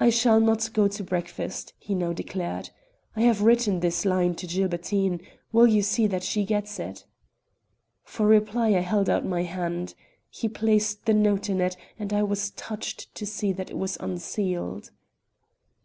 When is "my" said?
9.24-9.44